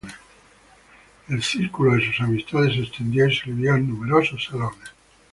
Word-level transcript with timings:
El 1.29 1.43
círculo 1.43 1.93
de 1.93 2.03
sus 2.03 2.21
amistades 2.21 2.73
se 2.73 2.81
extendió 2.81 3.27
y 3.27 3.35
se 3.37 3.45
le 3.49 3.53
vio 3.53 3.75
en 3.75 3.87
numerosos 3.89 4.43
salones. 4.45 4.89